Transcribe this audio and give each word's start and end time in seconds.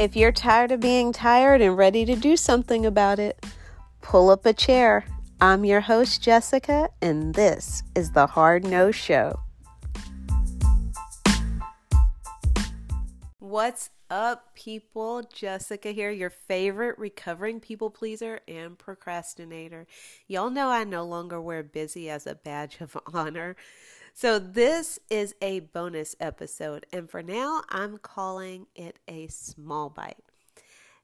If 0.00 0.16
you're 0.16 0.32
tired 0.32 0.72
of 0.72 0.80
being 0.80 1.12
tired 1.12 1.60
and 1.60 1.76
ready 1.76 2.06
to 2.06 2.16
do 2.16 2.34
something 2.34 2.86
about 2.86 3.18
it, 3.18 3.44
pull 4.00 4.30
up 4.30 4.46
a 4.46 4.54
chair. 4.54 5.04
I'm 5.42 5.66
your 5.66 5.82
host, 5.82 6.22
Jessica, 6.22 6.88
and 7.02 7.34
this 7.34 7.82
is 7.94 8.12
the 8.12 8.26
Hard 8.28 8.64
No 8.64 8.92
Show. 8.92 9.38
What's 13.50 13.90
up, 14.08 14.54
people? 14.54 15.24
Jessica 15.34 15.90
here, 15.90 16.12
your 16.12 16.30
favorite 16.30 16.96
recovering 17.00 17.58
people 17.58 17.90
pleaser 17.90 18.38
and 18.46 18.78
procrastinator. 18.78 19.88
Y'all 20.28 20.50
know 20.50 20.68
I 20.68 20.84
no 20.84 21.04
longer 21.04 21.40
wear 21.40 21.64
busy 21.64 22.08
as 22.08 22.28
a 22.28 22.36
badge 22.36 22.80
of 22.80 22.96
honor. 23.12 23.56
So, 24.14 24.38
this 24.38 25.00
is 25.10 25.34
a 25.42 25.58
bonus 25.58 26.14
episode, 26.20 26.86
and 26.92 27.10
for 27.10 27.24
now, 27.24 27.62
I'm 27.70 27.98
calling 27.98 28.68
it 28.76 29.00
a 29.08 29.26
small 29.26 29.90
bite. 29.90 30.22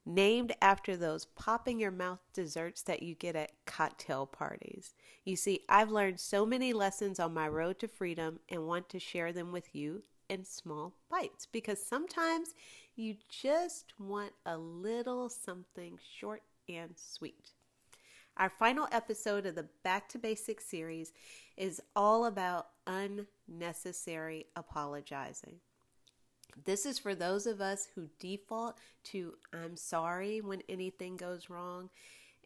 Named 0.04 0.54
after 0.62 0.96
those 0.96 1.24
pop 1.24 1.66
in 1.66 1.80
your 1.80 1.90
mouth 1.90 2.20
desserts 2.32 2.80
that 2.82 3.02
you 3.02 3.16
get 3.16 3.34
at 3.34 3.51
cocktail 3.66 4.24
parties. 4.24 4.95
You 5.24 5.34
see, 5.34 5.62
I've 5.68 5.90
learned 5.90 6.20
so 6.20 6.46
many 6.46 6.73
lessons 6.73 7.18
on 7.18 7.34
my 7.34 7.48
road 7.48 7.80
to 7.80 7.88
freedom 7.88 8.38
and 8.48 8.68
want 8.68 8.88
to 8.90 9.01
share 9.01 9.32
them 9.32 9.51
with 9.51 9.74
you 9.74 10.04
in 10.29 10.45
small 10.45 10.95
bites 11.11 11.47
because 11.47 11.85
sometimes 11.85 12.55
you 12.95 13.16
just 13.29 13.93
want 13.98 14.33
a 14.45 14.57
little 14.57 15.29
something 15.29 15.99
short 16.19 16.43
and 16.69 16.95
sweet. 16.97 17.51
Our 18.37 18.51
final 18.51 18.87
episode 18.93 19.47
of 19.47 19.55
the 19.55 19.69
Back 19.83 20.09
to 20.11 20.19
Basics 20.19 20.66
series 20.66 21.12
is 21.57 21.80
all 21.95 22.27
about 22.27 22.69
unnecessary 22.87 24.47
apologizing. 24.55 25.57
This 26.65 26.85
is 26.87 26.99
for 26.99 27.15
those 27.15 27.46
of 27.46 27.61
us 27.61 27.88
who 27.95 28.09
default 28.18 28.79
to 29.05 29.35
I'm 29.52 29.77
sorry 29.77 30.40
when 30.40 30.63
anything 30.68 31.16
goes 31.16 31.49
wrong, 31.49 31.90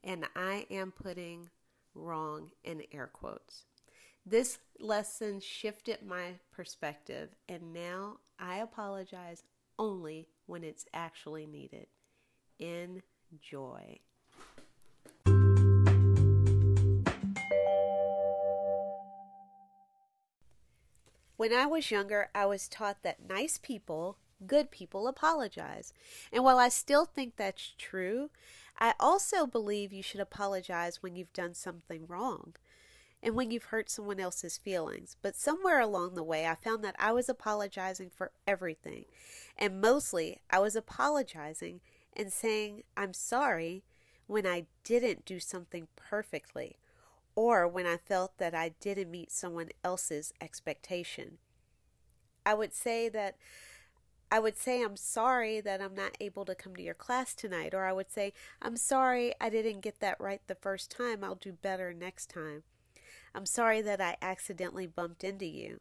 and 0.03 0.27
I 0.37 0.67
am 0.71 0.93
putting 0.93 1.49
wrong 1.95 2.51
in 2.65 2.83
air 2.93 3.09
quotes. 3.13 3.65
This 4.27 4.59
lesson 4.79 5.41
shifted 5.41 6.03
my 6.07 6.35
perspective, 6.53 7.31
and 7.49 7.73
now 7.73 8.19
I 8.39 8.57
apologize 8.57 9.45
only 9.79 10.29
when 10.47 10.63
it's 10.63 10.85
actually 10.93 11.47
needed. 11.47 11.87
Enjoy. 12.59 13.99
When 21.37 21.55
I 21.55 21.65
was 21.65 21.91
younger, 21.91 22.29
I 22.35 22.45
was 22.45 22.69
taught 22.69 23.03
that 23.03 23.27
nice 23.27 23.57
people, 23.57 24.19
good 24.47 24.71
people 24.71 25.09
apologize. 25.09 25.95
And 26.31 26.45
while 26.45 26.59
I 26.59 26.69
still 26.69 27.07
think 27.07 27.37
that's 27.37 27.73
true, 27.79 28.29
I 28.79 28.93
also 29.01 29.47
believe 29.47 29.95
you 29.95 30.03
should 30.03 30.21
apologize 30.21 31.03
when 31.03 31.17
you've 31.17 31.33
done 31.33 31.55
something 31.55 32.07
wrong 32.07 32.55
and 33.23 33.35
when 33.35 33.51
you've 33.51 33.65
hurt 33.65 33.91
someone 33.91 34.21
else's 34.21 34.57
feelings. 34.57 35.17
But 35.21 35.37
somewhere 35.37 35.81
along 35.81 36.15
the 36.15 36.23
way, 36.23 36.47
I 36.47 36.55
found 36.55 36.83
that 36.85 36.97
I 36.99 37.13
was 37.13 37.29
apologizing 37.29 38.11
for 38.11 38.33
everything. 38.47 39.05
And 39.57 39.81
mostly, 39.81 40.41
I 40.51 40.59
was 40.59 40.75
apologizing 40.75 41.81
and 42.17 42.33
saying, 42.33 42.83
I'm 42.97 43.13
sorry 43.13 43.85
when 44.27 44.47
I 44.47 44.67
didn't 44.85 45.25
do 45.25 45.41
something 45.41 45.89
perfectly 45.97 46.77
or 47.35 47.69
when 47.69 47.87
I 47.87 47.97
felt 47.97 48.39
that 48.39 48.55
I 48.55 48.71
didn't 48.81 49.11
meet 49.11 49.31
someone 49.31 49.69
else's 49.85 50.33
expectation. 50.41 51.39
I 52.45 52.55
would 52.55 52.73
say 52.75 53.09
that 53.11 53.37
I 54.33 54.39
would 54.39 54.57
say 54.57 54.83
I'm 54.83 54.97
sorry 54.97 55.61
that 55.61 55.83
I'm 55.83 55.95
not 55.95 56.17
able 56.21 56.45
to 56.45 56.55
come 56.55 56.77
to 56.77 56.83
your 56.83 56.95
class 56.95 57.35
tonight 57.35 57.75
or 57.75 57.85
I 57.85 57.93
would 57.93 58.11
say 58.13 58.33
I'm 58.63 58.77
sorry 58.77 59.35
I 59.41 59.51
didn't 59.51 59.81
get 59.81 59.99
that 60.01 60.21
right 60.21 60.41
the 60.47 60.55
first 60.55 60.91
time. 60.91 61.25
I'll 61.25 61.35
do 61.35 61.53
better 61.53 61.93
next 61.93 62.31
time. 62.31 62.63
I'm 63.35 63.47
sorry 63.47 63.81
that 63.83 64.01
I 64.01 64.17
accidentally 64.21 64.87
bumped 64.87 65.25
into 65.25 65.47
you. 65.47 65.81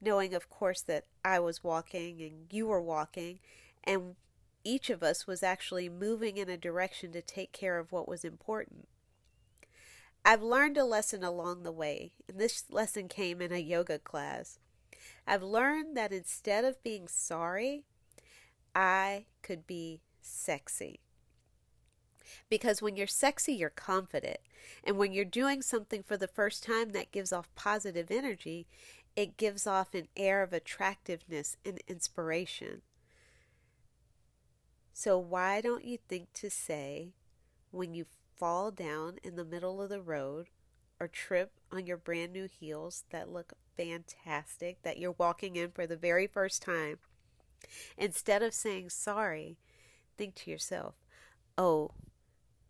Knowing 0.00 0.34
of 0.34 0.50
course 0.50 0.82
that 0.82 1.04
I 1.24 1.38
was 1.38 1.64
walking 1.64 2.20
and 2.20 2.52
you 2.52 2.66
were 2.66 2.82
walking 2.82 3.38
and 3.84 4.16
each 4.64 4.90
of 4.90 5.02
us 5.02 5.26
was 5.26 5.42
actually 5.42 5.88
moving 5.88 6.36
in 6.36 6.48
a 6.48 6.56
direction 6.56 7.12
to 7.12 7.22
take 7.22 7.52
care 7.52 7.78
of 7.78 7.92
what 7.92 8.08
was 8.08 8.24
important. 8.24 8.88
I've 10.24 10.42
learned 10.42 10.76
a 10.76 10.84
lesson 10.84 11.24
along 11.24 11.62
the 11.64 11.72
way, 11.72 12.12
and 12.28 12.38
this 12.38 12.64
lesson 12.70 13.08
came 13.08 13.40
in 13.42 13.50
a 13.50 13.58
yoga 13.58 13.98
class. 13.98 14.60
I've 15.26 15.42
learned 15.42 15.96
that 15.96 16.12
instead 16.12 16.64
of 16.64 16.82
being 16.84 17.08
sorry, 17.08 17.84
I 18.74 19.26
could 19.42 19.66
be 19.66 20.00
sexy. 20.20 21.00
Because 22.48 22.82
when 22.82 22.96
you're 22.96 23.06
sexy, 23.06 23.52
you're 23.52 23.70
confident. 23.70 24.38
And 24.84 24.96
when 24.96 25.12
you're 25.12 25.24
doing 25.24 25.62
something 25.62 26.02
for 26.02 26.16
the 26.16 26.28
first 26.28 26.64
time 26.64 26.90
that 26.90 27.12
gives 27.12 27.32
off 27.32 27.54
positive 27.54 28.10
energy, 28.10 28.66
it 29.16 29.36
gives 29.36 29.66
off 29.66 29.94
an 29.94 30.08
air 30.16 30.42
of 30.42 30.52
attractiveness 30.52 31.56
and 31.64 31.80
inspiration. 31.86 32.82
So, 34.92 35.18
why 35.18 35.60
don't 35.60 35.84
you 35.84 35.98
think 36.08 36.32
to 36.34 36.50
say, 36.50 37.14
when 37.70 37.94
you 37.94 38.06
fall 38.36 38.70
down 38.70 39.18
in 39.22 39.36
the 39.36 39.44
middle 39.44 39.80
of 39.80 39.88
the 39.88 40.00
road 40.00 40.48
or 41.00 41.08
trip 41.08 41.52
on 41.70 41.86
your 41.86 41.96
brand 41.96 42.32
new 42.32 42.46
heels 42.46 43.04
that 43.10 43.32
look 43.32 43.54
fantastic 43.76 44.82
that 44.82 44.98
you're 44.98 45.16
walking 45.18 45.56
in 45.56 45.70
for 45.70 45.86
the 45.86 45.96
very 45.96 46.26
first 46.26 46.62
time, 46.62 46.98
instead 47.96 48.42
of 48.42 48.54
saying 48.54 48.90
sorry, 48.90 49.56
think 50.16 50.34
to 50.34 50.50
yourself, 50.50 50.94
oh, 51.56 51.90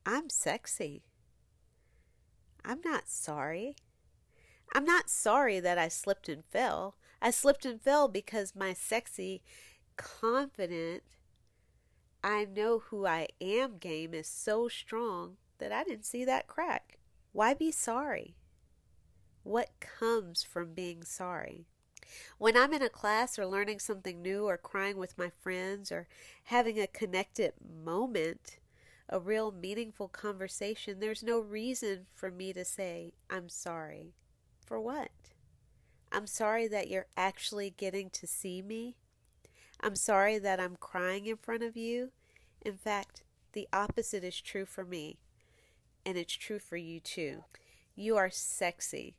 I'm 0.04 0.30
sexy. 0.30 1.02
I'm 2.64 2.80
not 2.84 3.08
sorry. 3.08 3.76
I'm 4.74 4.84
not 4.84 5.10
sorry 5.10 5.60
that 5.60 5.78
I 5.78 5.88
slipped 5.88 6.28
and 6.28 6.44
fell. 6.44 6.96
I 7.20 7.30
slipped 7.30 7.64
and 7.64 7.80
fell 7.80 8.08
because 8.08 8.56
my 8.56 8.72
sexy, 8.72 9.42
confident, 9.96 11.02
I 12.24 12.44
know 12.44 12.78
who 12.78 13.06
I 13.06 13.28
am 13.40 13.78
game 13.78 14.14
is 14.14 14.26
so 14.26 14.68
strong 14.68 15.36
that 15.58 15.72
I 15.72 15.84
didn't 15.84 16.06
see 16.06 16.24
that 16.24 16.46
crack. 16.46 16.98
Why 17.32 17.54
be 17.54 17.70
sorry? 17.70 18.36
What 19.42 19.70
comes 19.80 20.42
from 20.42 20.74
being 20.74 21.04
sorry? 21.04 21.66
When 22.38 22.56
I'm 22.56 22.72
in 22.72 22.82
a 22.82 22.88
class 22.88 23.38
or 23.38 23.46
learning 23.46 23.78
something 23.78 24.20
new 24.20 24.46
or 24.46 24.56
crying 24.56 24.96
with 24.96 25.18
my 25.18 25.30
friends 25.30 25.90
or 25.90 26.08
having 26.44 26.78
a 26.78 26.86
connected 26.86 27.54
moment, 27.84 28.58
a 29.12 29.20
real 29.20 29.52
meaningful 29.52 30.08
conversation, 30.08 30.98
there's 30.98 31.22
no 31.22 31.38
reason 31.38 32.06
for 32.14 32.30
me 32.30 32.54
to 32.54 32.64
say, 32.64 33.12
I'm 33.28 33.50
sorry. 33.50 34.14
For 34.64 34.80
what? 34.80 35.10
I'm 36.10 36.26
sorry 36.26 36.66
that 36.68 36.88
you're 36.88 37.08
actually 37.14 37.74
getting 37.76 38.08
to 38.10 38.26
see 38.26 38.62
me. 38.62 38.96
I'm 39.80 39.96
sorry 39.96 40.38
that 40.38 40.58
I'm 40.58 40.76
crying 40.80 41.26
in 41.26 41.36
front 41.36 41.62
of 41.62 41.76
you. 41.76 42.12
In 42.62 42.78
fact, 42.78 43.22
the 43.52 43.68
opposite 43.70 44.24
is 44.24 44.40
true 44.40 44.64
for 44.64 44.84
me 44.84 45.18
and 46.06 46.16
it's 46.16 46.34
true 46.34 46.58
for 46.58 46.78
you 46.78 46.98
too. 46.98 47.44
You 47.94 48.16
are 48.16 48.30
sexy. 48.30 49.14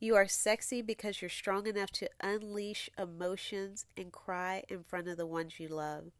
You 0.00 0.16
are 0.16 0.26
sexy 0.26 0.82
because 0.82 1.22
you're 1.22 1.28
strong 1.28 1.68
enough 1.68 1.92
to 1.92 2.10
unleash 2.20 2.90
emotions 2.98 3.86
and 3.96 4.12
cry 4.12 4.64
in 4.68 4.82
front 4.82 5.06
of 5.06 5.16
the 5.16 5.26
ones 5.26 5.60
you 5.60 5.68
love. 5.68 6.10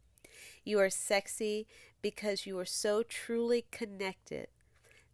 You 0.64 0.78
are 0.80 0.90
sexy 0.90 1.66
because 2.02 2.46
you 2.46 2.58
are 2.58 2.64
so 2.64 3.02
truly 3.02 3.66
connected 3.70 4.48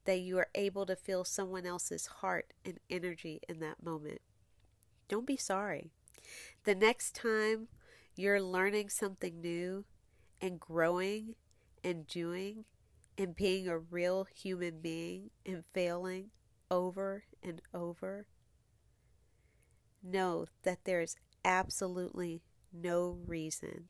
that 0.05 0.21
you 0.21 0.39
are 0.39 0.49
able 0.55 0.87
to 0.87 0.97
feel 0.97 1.25
someone 1.25 1.67
else's 1.67 2.07
heart 2.07 2.53
and 2.65 2.81
energy 2.91 3.41
in 3.49 3.61
that 3.61 3.83
moment. 3.83 4.21
Don't 5.09 5.27
be 5.27 5.37
sorry. 5.37 5.93
The 6.65 6.75
next 6.75 7.15
time 7.15 7.69
you're 8.17 8.43
learning 8.43 8.89
something 8.91 9.41
new 9.41 9.85
and 10.41 10.59
growing 10.59 11.35
and 11.85 12.07
doing, 12.07 12.65
and 13.19 13.37
being 13.37 13.69
a 13.69 13.79
real 13.79 14.27
human 14.35 14.81
being 14.81 15.31
and 15.45 15.65
failing 15.73 16.31
over 16.71 17.25
and 17.43 17.61
over, 17.75 18.27
know 20.03 20.47
that 20.63 20.85
there 20.85 21.01
is 21.01 21.17
absolutely 21.45 22.43
no 22.73 23.19
reason 23.27 23.89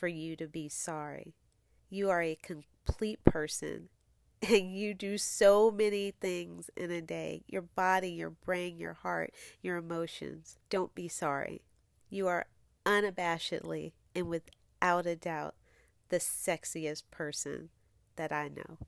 for 0.00 0.08
you 0.08 0.34
to 0.34 0.48
be 0.48 0.66
sorry. 0.66 1.34
You 1.90 2.08
are 2.08 2.22
a 2.22 2.38
complete 2.42 3.22
person 3.22 3.90
and 4.42 4.74
you 4.74 4.94
do 4.94 5.18
so 5.18 5.70
many 5.70 6.12
things 6.12 6.70
in 6.74 6.90
a 6.90 7.02
day 7.02 7.42
your 7.46 7.62
body, 7.62 8.08
your 8.08 8.30
brain, 8.30 8.78
your 8.78 8.94
heart, 8.94 9.34
your 9.60 9.76
emotions. 9.76 10.56
Don't 10.70 10.94
be 10.94 11.06
sorry. 11.06 11.60
You 12.08 12.28
are 12.28 12.46
unabashedly 12.86 13.92
and 14.14 14.28
without 14.28 15.06
a 15.06 15.16
doubt 15.16 15.54
the 16.08 16.16
sexiest 16.16 17.02
person 17.10 17.68
that 18.16 18.32
I 18.32 18.48
know. 18.48 18.78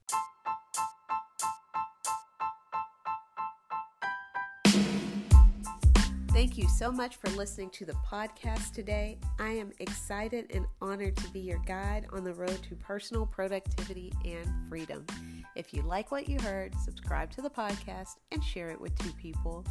Thank 6.42 6.58
you 6.58 6.68
so 6.68 6.90
much 6.90 7.14
for 7.14 7.30
listening 7.30 7.70
to 7.70 7.84
the 7.84 7.92
podcast 7.92 8.72
today. 8.72 9.16
I 9.38 9.50
am 9.50 9.70
excited 9.78 10.50
and 10.52 10.66
honored 10.80 11.16
to 11.18 11.28
be 11.28 11.38
your 11.38 11.60
guide 11.60 12.08
on 12.12 12.24
the 12.24 12.34
road 12.34 12.60
to 12.68 12.74
personal 12.74 13.26
productivity 13.26 14.12
and 14.24 14.44
freedom. 14.68 15.06
If 15.54 15.72
you 15.72 15.82
like 15.82 16.10
what 16.10 16.28
you 16.28 16.40
heard, 16.40 16.74
subscribe 16.80 17.30
to 17.36 17.42
the 17.42 17.48
podcast 17.48 18.16
and 18.32 18.42
share 18.42 18.70
it 18.70 18.80
with 18.80 18.92
two 18.98 19.12
people. 19.12 19.64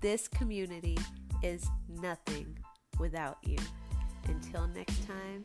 This 0.00 0.26
community 0.26 0.98
is 1.44 1.64
nothing 1.88 2.58
without 2.98 3.38
you. 3.44 3.58
Until 4.26 4.66
next 4.66 5.06
time, 5.06 5.44